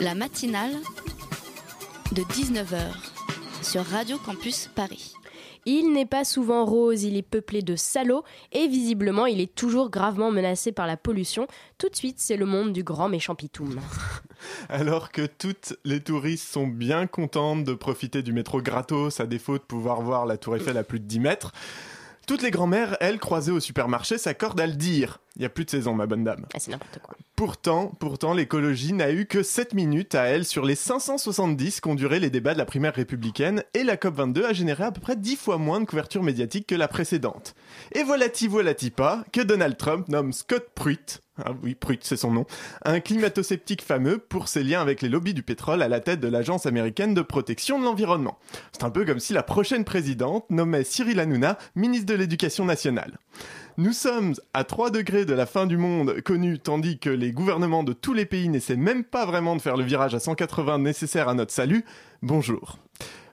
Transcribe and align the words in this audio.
La 0.00 0.14
matinale 0.14 0.72
de 2.12 2.22
19h 2.22 2.78
sur 3.62 3.84
Radio 3.84 4.18
Campus 4.18 4.68
Paris. 4.74 5.14
Il 5.66 5.92
n'est 5.92 6.06
pas 6.06 6.24
souvent 6.24 6.64
rose, 6.64 7.04
il 7.04 7.16
est 7.16 7.22
peuplé 7.22 7.62
de 7.62 7.76
salauds 7.76 8.24
et 8.52 8.68
visiblement 8.68 9.26
il 9.26 9.40
est 9.40 9.54
toujours 9.54 9.90
gravement 9.90 10.30
menacé 10.30 10.72
par 10.72 10.86
la 10.86 10.96
pollution. 10.96 11.46
Tout 11.78 11.88
de 11.88 11.96
suite, 11.96 12.16
c'est 12.18 12.36
le 12.36 12.46
monde 12.46 12.72
du 12.72 12.82
grand 12.82 13.08
méchant 13.08 13.34
Pitoum. 13.34 13.80
Alors 14.68 15.12
que 15.12 15.26
toutes 15.26 15.74
les 15.84 16.00
touristes 16.00 16.52
sont 16.52 16.66
bien 16.66 17.06
contentes 17.06 17.64
de 17.64 17.74
profiter 17.74 18.22
du 18.22 18.32
métro 18.32 18.60
gratos 18.60 19.20
à 19.20 19.26
défaut 19.26 19.58
de 19.58 19.62
pouvoir 19.62 20.02
voir 20.02 20.26
la 20.26 20.36
tour 20.36 20.56
Eiffel 20.56 20.76
à 20.76 20.84
plus 20.84 21.00
de 21.00 21.06
10 21.06 21.20
mètres, 21.20 21.52
toutes 22.26 22.42
les 22.42 22.50
grand-mères, 22.50 22.96
elles, 23.00 23.18
croisées 23.18 23.52
au 23.52 23.60
supermarché, 23.60 24.16
s'accordent 24.16 24.60
à 24.60 24.66
le 24.66 24.72
dire. 24.72 25.20
Il 25.36 25.40
n'y 25.40 25.46
a 25.46 25.48
plus 25.48 25.64
de 25.64 25.70
saison, 25.70 25.94
ma 25.94 26.06
bonne 26.06 26.22
dame. 26.22 26.46
Ah, 26.54 26.58
c'est 26.60 26.70
n'importe 26.70 26.98
quoi. 27.02 27.16
Pourtant, 27.34 27.92
pourtant, 27.98 28.34
l'écologie 28.34 28.92
n'a 28.92 29.10
eu 29.10 29.26
que 29.26 29.42
7 29.42 29.74
minutes 29.74 30.14
à 30.14 30.24
elle 30.24 30.44
sur 30.44 30.64
les 30.64 30.76
570 30.76 31.80
qu'ont 31.80 31.96
duré 31.96 32.20
les 32.20 32.30
débats 32.30 32.52
de 32.52 32.58
la 32.58 32.64
primaire 32.64 32.94
républicaine 32.94 33.64
et 33.74 33.82
la 33.82 33.96
COP22 33.96 34.44
a 34.44 34.52
généré 34.52 34.84
à 34.84 34.92
peu 34.92 35.00
près 35.00 35.16
10 35.16 35.36
fois 35.36 35.58
moins 35.58 35.80
de 35.80 35.86
couverture 35.86 36.22
médiatique 36.22 36.68
que 36.68 36.76
la 36.76 36.86
précédente. 36.86 37.56
Et 37.92 38.04
voilà-t-il, 38.04 38.48
voilà-t-il 38.48 38.92
pas, 38.92 39.24
que 39.32 39.40
Donald 39.40 39.76
Trump 39.76 40.08
nomme 40.08 40.32
Scott 40.32 40.68
Pruitt, 40.76 41.20
ah 41.44 41.50
oui, 41.64 41.74
Pruitt, 41.74 42.04
c'est 42.04 42.16
son 42.16 42.30
nom, 42.30 42.46
un 42.84 43.00
climato-sceptique 43.00 43.82
fameux 43.82 44.18
pour 44.18 44.46
ses 44.46 44.62
liens 44.62 44.80
avec 44.80 45.02
les 45.02 45.08
lobbies 45.08 45.34
du 45.34 45.42
pétrole 45.42 45.82
à 45.82 45.88
la 45.88 45.98
tête 45.98 46.20
de 46.20 46.28
l'Agence 46.28 46.66
américaine 46.66 47.12
de 47.12 47.22
protection 47.22 47.80
de 47.80 47.84
l'environnement. 47.84 48.38
C'est 48.70 48.84
un 48.84 48.90
peu 48.90 49.04
comme 49.04 49.18
si 49.18 49.32
la 49.32 49.42
prochaine 49.42 49.84
présidente 49.84 50.48
nommait 50.50 50.84
Cyril 50.84 51.18
Hanouna 51.18 51.58
ministre 51.74 52.06
de 52.06 52.14
l'Éducation 52.14 52.64
nationale. 52.64 53.18
Nous 53.76 53.92
sommes 53.92 54.34
à 54.52 54.62
3 54.62 54.90
degrés 54.90 55.24
de 55.24 55.34
la 55.34 55.46
fin 55.46 55.66
du 55.66 55.76
monde 55.76 56.20
connu, 56.20 56.60
tandis 56.60 57.00
que 57.00 57.10
les 57.10 57.32
gouvernements 57.32 57.82
de 57.82 57.92
tous 57.92 58.14
les 58.14 58.24
pays 58.24 58.48
n'essaient 58.48 58.76
même 58.76 59.02
pas 59.02 59.26
vraiment 59.26 59.56
de 59.56 59.60
faire 59.60 59.76
le 59.76 59.82
virage 59.82 60.14
à 60.14 60.20
180 60.20 60.78
nécessaire 60.78 61.28
à 61.28 61.34
notre 61.34 61.52
salut. 61.52 61.84
Bonjour. 62.22 62.78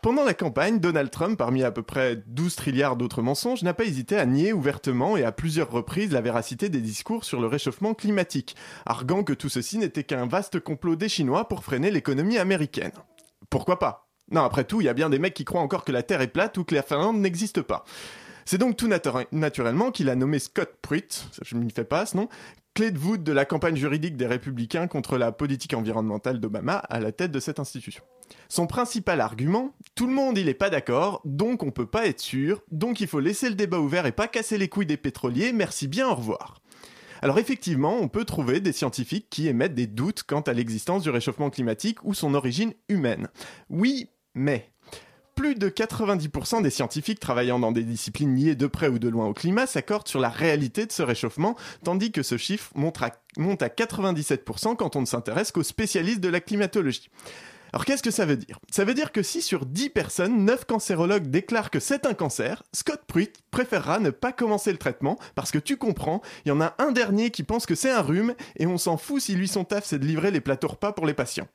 Pendant 0.00 0.24
la 0.24 0.32
campagne, 0.32 0.80
Donald 0.80 1.10
Trump, 1.10 1.36
parmi 1.36 1.62
à 1.62 1.70
peu 1.70 1.82
près 1.82 2.16
12 2.28 2.56
trilliards 2.56 2.96
d'autres 2.96 3.20
mensonges, 3.20 3.62
n'a 3.62 3.74
pas 3.74 3.84
hésité 3.84 4.16
à 4.16 4.24
nier 4.24 4.54
ouvertement 4.54 5.18
et 5.18 5.24
à 5.24 5.32
plusieurs 5.32 5.70
reprises 5.70 6.12
la 6.12 6.22
véracité 6.22 6.70
des 6.70 6.80
discours 6.80 7.26
sur 7.26 7.38
le 7.38 7.46
réchauffement 7.46 7.92
climatique, 7.92 8.56
arguant 8.86 9.24
que 9.24 9.34
tout 9.34 9.50
ceci 9.50 9.76
n'était 9.76 10.02
qu'un 10.02 10.26
vaste 10.26 10.60
complot 10.60 10.96
des 10.96 11.10
Chinois 11.10 11.46
pour 11.46 11.62
freiner 11.62 11.90
l'économie 11.90 12.38
américaine. 12.38 12.92
Pourquoi 13.50 13.78
pas? 13.78 14.08
Non, 14.30 14.44
après 14.44 14.64
tout, 14.64 14.80
il 14.80 14.84
y 14.84 14.88
a 14.88 14.94
bien 14.94 15.10
des 15.10 15.18
mecs 15.18 15.34
qui 15.34 15.44
croient 15.44 15.60
encore 15.60 15.84
que 15.84 15.92
la 15.92 16.02
Terre 16.02 16.22
est 16.22 16.28
plate 16.28 16.56
ou 16.56 16.64
que 16.64 16.74
la 16.74 16.82
Finlande 16.82 17.18
n'existe 17.18 17.60
pas. 17.60 17.84
C'est 18.44 18.58
donc 18.58 18.76
tout 18.76 18.88
naturellement 19.32 19.90
qu'il 19.90 20.08
a 20.08 20.16
nommé 20.16 20.38
Scott 20.38 20.76
Pruitt, 20.82 21.26
je 21.42 21.56
ne 21.56 21.64
m'y 21.64 21.70
fais 21.70 21.84
pas 21.84 22.06
ce 22.06 22.16
nom, 22.16 22.28
clé 22.74 22.90
de 22.90 22.98
voûte 22.98 23.22
de 23.22 23.32
la 23.32 23.44
campagne 23.44 23.76
juridique 23.76 24.16
des 24.16 24.26
républicains 24.26 24.86
contre 24.86 25.18
la 25.18 25.32
politique 25.32 25.74
environnementale 25.74 26.40
d'Obama 26.40 26.76
à 26.76 27.00
la 27.00 27.12
tête 27.12 27.30
de 27.30 27.40
cette 27.40 27.60
institution. 27.60 28.02
Son 28.48 28.66
principal 28.66 29.20
argument, 29.20 29.74
tout 29.94 30.06
le 30.06 30.14
monde 30.14 30.38
il 30.38 30.48
est 30.48 30.54
pas 30.54 30.70
d'accord, 30.70 31.20
donc 31.24 31.62
on 31.62 31.70
peut 31.70 31.86
pas 31.86 32.06
être 32.06 32.20
sûr, 32.20 32.62
donc 32.70 33.00
il 33.00 33.06
faut 33.06 33.20
laisser 33.20 33.48
le 33.48 33.54
débat 33.54 33.78
ouvert 33.78 34.06
et 34.06 34.12
pas 34.12 34.28
casser 34.28 34.56
les 34.56 34.68
couilles 34.68 34.86
des 34.86 34.96
pétroliers, 34.96 35.52
merci 35.52 35.86
bien, 35.86 36.08
au 36.08 36.14
revoir. 36.14 36.62
Alors 37.20 37.38
effectivement, 37.38 37.96
on 38.00 38.08
peut 38.08 38.24
trouver 38.24 38.60
des 38.60 38.72
scientifiques 38.72 39.28
qui 39.30 39.46
émettent 39.46 39.74
des 39.74 39.86
doutes 39.86 40.24
quant 40.24 40.40
à 40.40 40.52
l'existence 40.52 41.02
du 41.04 41.10
réchauffement 41.10 41.50
climatique 41.50 42.02
ou 42.04 42.14
son 42.14 42.34
origine 42.34 42.72
humaine. 42.88 43.28
Oui, 43.70 44.08
mais 44.34 44.72
plus 45.34 45.54
de 45.54 45.68
90% 45.68 46.62
des 46.62 46.70
scientifiques 46.70 47.20
travaillant 47.20 47.58
dans 47.58 47.72
des 47.72 47.82
disciplines 47.82 48.34
liées 48.34 48.54
de 48.54 48.66
près 48.66 48.88
ou 48.88 48.98
de 48.98 49.08
loin 49.08 49.26
au 49.26 49.32
climat 49.32 49.66
s'accordent 49.66 50.08
sur 50.08 50.20
la 50.20 50.28
réalité 50.28 50.86
de 50.86 50.92
ce 50.92 51.02
réchauffement, 51.02 51.56
tandis 51.84 52.12
que 52.12 52.22
ce 52.22 52.36
chiffre 52.36 52.70
monte 52.74 53.02
à, 53.02 53.12
monte 53.36 53.62
à 53.62 53.68
97% 53.68 54.76
quand 54.76 54.96
on 54.96 55.00
ne 55.00 55.06
s'intéresse 55.06 55.52
qu'aux 55.52 55.62
spécialistes 55.62 56.20
de 56.20 56.28
la 56.28 56.40
climatologie. 56.40 57.10
Alors 57.72 57.86
qu'est-ce 57.86 58.02
que 58.02 58.10
ça 58.10 58.26
veut 58.26 58.36
dire? 58.36 58.58
Ça 58.70 58.84
veut 58.84 58.92
dire 58.92 59.12
que 59.12 59.22
si 59.22 59.40
sur 59.40 59.64
10 59.64 59.90
personnes, 59.90 60.44
9 60.44 60.66
cancérologues 60.66 61.28
déclarent 61.28 61.70
que 61.70 61.80
c'est 61.80 62.04
un 62.04 62.12
cancer, 62.12 62.62
Scott 62.74 63.00
Pruitt 63.06 63.40
préférera 63.50 63.98
ne 63.98 64.10
pas 64.10 64.32
commencer 64.32 64.72
le 64.72 64.78
traitement 64.78 65.18
parce 65.34 65.50
que 65.50 65.58
tu 65.58 65.78
comprends, 65.78 66.20
il 66.44 66.50
y 66.50 66.52
en 66.52 66.60
a 66.60 66.74
un 66.78 66.92
dernier 66.92 67.30
qui 67.30 67.44
pense 67.44 67.64
que 67.64 67.74
c'est 67.74 67.90
un 67.90 68.02
rhume 68.02 68.34
et 68.56 68.66
on 68.66 68.76
s'en 68.76 68.98
fout 68.98 69.22
si 69.22 69.34
lui 69.34 69.48
son 69.48 69.64
taf 69.64 69.86
c'est 69.86 69.98
de 69.98 70.04
livrer 70.04 70.30
les 70.30 70.42
plateaux 70.42 70.68
repas 70.68 70.92
pour 70.92 71.06
les 71.06 71.14
patients. 71.14 71.48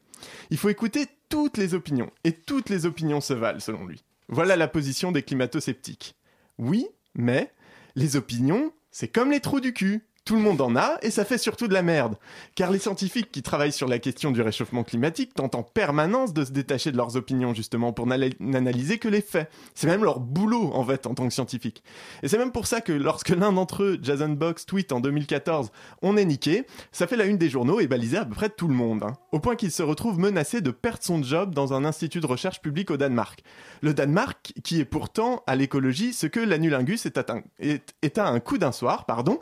Il 0.49 0.57
faut 0.57 0.69
écouter 0.69 1.05
toutes 1.29 1.57
les 1.57 1.73
opinions 1.73 2.11
et 2.23 2.31
toutes 2.31 2.69
les 2.69 2.85
opinions 2.85 3.21
se 3.21 3.33
valent 3.33 3.59
selon 3.59 3.85
lui. 3.85 4.03
Voilà 4.29 4.55
la 4.55 4.67
position 4.67 5.11
des 5.11 5.23
climato-sceptiques. 5.23 6.15
Oui, 6.57 6.87
mais 7.15 7.51
les 7.95 8.15
opinions, 8.15 8.73
c'est 8.91 9.07
comme 9.07 9.31
les 9.31 9.39
trous 9.39 9.59
du 9.59 9.73
cul. 9.73 10.05
Tout 10.27 10.35
le 10.35 10.41
monde 10.41 10.59
en 10.59 10.75
a 10.75 10.97
et 11.03 11.09
ça 11.09 11.23
fait 11.23 11.37
surtout 11.37 11.69
de 11.69 11.73
la 11.73 11.83
merde. 11.83 12.17
Car 12.53 12.69
les 12.69 12.79
scientifiques 12.79 13.31
qui 13.31 13.41
travaillent 13.41 13.71
sur 13.71 13.87
la 13.87 13.97
question 13.97 14.29
du 14.31 14.41
réchauffement 14.41 14.83
climatique 14.83 15.33
tentent 15.33 15.55
en 15.55 15.63
permanence 15.63 16.33
de 16.33 16.43
se 16.43 16.51
détacher 16.51 16.91
de 16.91 16.97
leurs 16.97 17.15
opinions 17.15 17.53
justement 17.53 17.93
pour 17.93 18.07
n'analyser 18.07 18.97
que 18.97 19.07
les 19.07 19.21
faits. 19.21 19.49
C'est 19.73 19.87
même 19.87 20.03
leur 20.03 20.19
boulot 20.19 20.71
en 20.73 20.83
fait 20.83 21.07
en 21.07 21.13
tant 21.13 21.25
que 21.25 21.33
scientifique. 21.33 21.81
Et 22.23 22.27
c'est 22.27 22.37
même 22.37 22.51
pour 22.51 22.67
ça 22.67 22.81
que 22.81 22.91
lorsque 22.91 23.29
l'un 23.29 23.53
d'entre 23.53 23.83
eux, 23.83 23.99
Jason 24.01 24.27
Box, 24.27 24.65
tweet 24.65 24.91
en 24.91 24.99
2014 24.99 25.71
On 26.01 26.17
est 26.17 26.25
niqué, 26.25 26.65
ça 26.91 27.07
fait 27.07 27.15
la 27.15 27.23
une 27.23 27.37
des 27.37 27.49
journaux 27.49 27.79
et 27.79 27.87
balisé 27.87 28.17
à 28.17 28.25
peu 28.25 28.35
près 28.35 28.49
tout 28.49 28.67
le 28.67 28.73
monde. 28.75 29.03
Hein. 29.03 29.13
au 29.31 29.39
point 29.39 29.55
qu'il 29.55 29.71
se 29.71 29.81
retrouve 29.81 30.19
menacé 30.19 30.59
de 30.59 30.71
perdre 30.71 31.03
son 31.03 31.23
job 31.23 31.55
dans 31.55 31.71
un 31.71 31.85
institut 31.85 32.19
de 32.19 32.27
recherche 32.27 32.61
publique 32.61 32.91
au 32.91 32.97
Danemark. 32.97 33.45
Le 33.81 33.93
Danemark 33.93 34.51
qui 34.61 34.81
est 34.81 34.85
pourtant 34.85 35.41
à 35.47 35.55
l'écologie 35.55 36.11
ce 36.11 36.27
que 36.27 36.41
l'anulingus 36.41 37.05
est, 37.05 38.17
à 38.17 38.27
un 38.27 38.39
coup 38.41 38.57
d'un 38.57 38.73
soir, 38.73 39.05
pardon. 39.05 39.39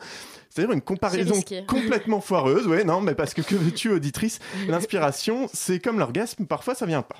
C'est-à-dire 0.56 0.72
une 0.72 0.80
comparaison 0.80 1.34
complètement 1.66 2.22
foireuse. 2.22 2.66
Ouais, 2.66 2.82
non, 2.82 3.02
mais 3.02 3.14
parce 3.14 3.34
que 3.34 3.42
que 3.42 3.54
veux-tu, 3.54 3.90
auditrice 3.90 4.38
L'inspiration, 4.68 5.50
c'est 5.52 5.80
comme 5.80 5.98
l'orgasme, 5.98 6.46
parfois 6.46 6.74
ça 6.74 6.86
vient 6.86 7.02
pas. 7.02 7.16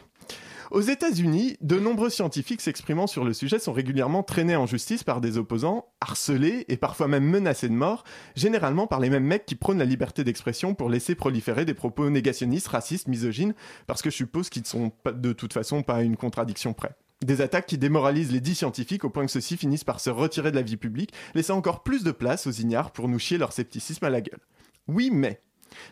Aux 0.71 0.81
États-Unis, 0.81 1.59
de 1.61 1.79
nombreux 1.79 2.09
scientifiques 2.09 2.63
s'exprimant 2.63 3.07
sur 3.07 3.25
le 3.25 3.35
sujet 3.35 3.59
sont 3.59 3.75
régulièrement 3.75 4.23
traînés 4.23 4.57
en 4.57 4.67
justice 4.67 5.05
par 5.05 5.21
des 5.21 5.37
opposants, 5.37 5.87
harcelés 6.01 6.65
et 6.69 6.79
parfois 6.79 7.09
même 7.09 7.25
menacés 7.25 7.69
de 7.69 7.75
mort, 7.75 8.05
généralement 8.35 8.87
par 8.87 9.01
les 9.01 9.11
mêmes 9.11 9.27
mecs 9.27 9.45
qui 9.45 9.55
prônent 9.55 9.79
la 9.79 9.85
liberté 9.85 10.25
d'expression 10.25 10.75
pour 10.75 10.89
laisser 10.89 11.15
proliférer 11.15 11.67
des 11.67 11.75
propos 11.75 12.09
négationnistes, 12.09 12.69
racistes, 12.69 13.07
misogynes, 13.07 13.55
parce 13.87 14.01
que 14.01 14.11
je 14.11 14.17
suppose 14.17 14.49
qu'ils 14.49 14.63
ne 14.63 14.67
sont 14.67 14.93
de 15.05 15.33
toute 15.35 15.53
façon 15.53 15.83
pas 15.83 15.97
à 15.97 16.03
une 16.03 16.17
contradiction 16.17 16.73
près. 16.73 16.97
Des 17.27 17.41
attaques 17.41 17.67
qui 17.67 17.77
démoralisent 17.77 18.31
les 18.31 18.41
dix 18.41 18.55
scientifiques 18.55 19.05
au 19.05 19.11
point 19.11 19.27
que 19.27 19.33
ceux-ci 19.33 19.57
finissent 19.57 19.83
par 19.83 19.99
se 19.99 20.11
retirer 20.11 20.53
de 20.53 20.57
la 20.57 20.63
vie 20.63 20.77
publique, 20.77 21.13
laissant 21.35 21.57
encore 21.57 21.83
plus 21.83 22.05
de 22.05 22.13
place 22.13 22.47
aux 22.47 22.53
ignares 22.53 22.93
pour 22.93 23.09
nous 23.09 23.19
chier 23.19 23.37
leur 23.37 23.53
scepticisme 23.53 24.05
à 24.05 24.11
la 24.11 24.21
gueule. 24.21 24.39
Oui, 24.87 25.11
mais 25.13 25.43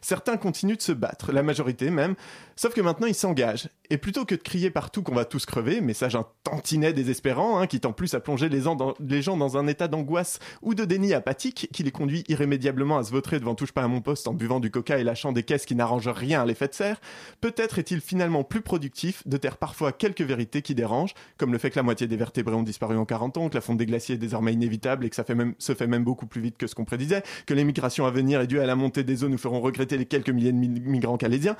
Certains 0.00 0.36
continuent 0.36 0.76
de 0.76 0.82
se 0.82 0.92
battre, 0.92 1.32
la 1.32 1.42
majorité 1.42 1.90
même, 1.90 2.14
sauf 2.56 2.74
que 2.74 2.80
maintenant 2.80 3.06
ils 3.06 3.14
s'engagent. 3.14 3.68
Et 3.90 3.98
plutôt 3.98 4.24
que 4.24 4.34
de 4.34 4.40
crier 4.40 4.70
partout 4.70 5.02
qu'on 5.02 5.14
va 5.14 5.24
tous 5.24 5.44
crever, 5.44 5.80
message 5.80 6.16
un 6.16 6.26
tantinet 6.42 6.92
désespérant, 6.92 7.58
hein, 7.58 7.66
qui 7.66 7.80
tend 7.80 7.92
plus 7.92 8.14
à 8.14 8.20
plonger 8.20 8.48
les, 8.48 8.62
gens 8.62 9.36
dans 9.36 9.56
un 9.56 9.66
état 9.66 9.88
d'angoisse 9.88 10.38
ou 10.62 10.74
de 10.74 10.84
déni 10.84 11.12
apathique, 11.12 11.68
qui 11.72 11.82
les 11.82 11.90
conduit 11.90 12.24
irrémédiablement 12.28 12.98
à 12.98 13.04
se 13.04 13.10
vautrer 13.10 13.38
devant 13.38 13.54
Touche 13.54 13.72
pas 13.72 13.82
à 13.82 13.88
mon 13.88 14.00
poste 14.00 14.26
en 14.26 14.34
buvant 14.34 14.58
du 14.58 14.70
coca 14.70 14.98
et 14.98 15.04
lâchant 15.04 15.32
des 15.32 15.42
caisses 15.42 15.66
qui 15.66 15.74
n'arrangent 15.74 16.08
rien 16.08 16.42
à 16.42 16.46
l'effet 16.46 16.68
de 16.68 16.74
serre, 16.74 17.00
peut-être 17.40 17.78
est-il 17.78 18.00
finalement 18.00 18.42
plus 18.42 18.62
productif 18.62 19.22
de 19.26 19.36
taire 19.36 19.58
parfois 19.58 19.92
quelques 19.92 20.22
vérités 20.22 20.62
qui 20.62 20.74
dérangent, 20.74 21.14
comme 21.36 21.52
le 21.52 21.58
fait 21.58 21.70
que 21.70 21.76
la 21.76 21.82
moitié 21.82 22.06
des 22.06 22.16
vertébrés 22.16 22.54
ont 22.54 22.62
disparu 22.62 22.96
en 22.96 23.04
40 23.04 23.36
ans, 23.36 23.48
que 23.48 23.54
la 23.54 23.60
fonte 23.60 23.78
des 23.78 23.86
glaciers 23.86 24.16
est 24.16 24.18
désormais 24.18 24.52
inévitable 24.52 25.04
et 25.04 25.10
que 25.10 25.16
ça 25.16 25.24
fait 25.24 25.34
même, 25.34 25.54
se 25.58 25.74
fait 25.74 25.86
même 25.86 26.04
beaucoup 26.04 26.26
plus 26.26 26.40
vite 26.40 26.56
que 26.56 26.66
ce 26.66 26.74
qu'on 26.74 26.84
prédisait, 26.84 27.22
que 27.46 27.54
l'émigration 27.54 28.06
à 28.06 28.10
venir 28.10 28.40
est 28.40 28.46
due 28.46 28.60
à 28.60 28.66
la 28.66 28.76
montée 28.76 29.04
des 29.04 29.24
eaux 29.24 29.28
nous 29.28 29.38
feront 29.38 29.60
regretter 29.64 29.98
les 29.98 30.06
quelques 30.06 30.30
milliers 30.30 30.52
de 30.52 30.56
migrants 30.56 31.16
calaisiens, 31.16 31.56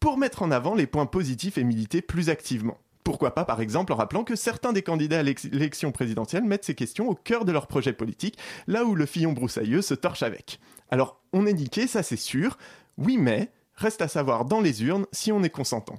pour 0.00 0.18
mettre 0.18 0.42
en 0.42 0.50
avant 0.50 0.74
les 0.74 0.86
points 0.86 1.06
positifs 1.06 1.58
et 1.58 1.64
militer 1.64 2.02
plus 2.02 2.30
activement. 2.30 2.78
Pourquoi 3.04 3.34
pas, 3.34 3.44
par 3.44 3.60
exemple, 3.60 3.92
en 3.92 3.96
rappelant 3.96 4.22
que 4.22 4.36
certains 4.36 4.72
des 4.72 4.82
candidats 4.82 5.20
à 5.20 5.22
l'élection 5.22 5.92
présidentielle 5.92 6.44
mettent 6.44 6.66
ces 6.66 6.74
questions 6.74 7.08
au 7.08 7.14
cœur 7.14 7.44
de 7.44 7.52
leur 7.52 7.66
projet 7.66 7.92
politique, 7.94 8.38
là 8.66 8.84
où 8.84 8.94
le 8.94 9.06
fillon 9.06 9.32
broussailleux 9.32 9.82
se 9.82 9.94
torche 9.94 10.22
avec. 10.22 10.60
Alors, 10.90 11.20
on 11.32 11.46
est 11.46 11.54
niqué, 11.54 11.86
ça 11.86 12.02
c'est 12.02 12.16
sûr. 12.16 12.58
Oui, 12.98 13.16
mais 13.16 13.50
reste 13.74 14.02
à 14.02 14.08
savoir 14.08 14.44
dans 14.44 14.60
les 14.60 14.84
urnes 14.84 15.06
si 15.10 15.32
on 15.32 15.42
est 15.42 15.50
consentant. 15.50 15.98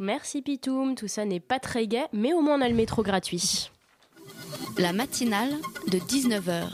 Merci 0.00 0.42
Pitoum, 0.42 0.94
tout 0.94 1.08
ça 1.08 1.24
n'est 1.24 1.40
pas 1.40 1.60
très 1.60 1.86
gai, 1.86 2.06
mais 2.12 2.32
au 2.32 2.40
moins 2.40 2.58
on 2.58 2.62
a 2.62 2.68
le 2.68 2.74
métro 2.74 3.02
gratuit. 3.02 3.70
La 4.78 4.92
matinale 4.92 5.54
de 5.88 5.98
19h 5.98 6.64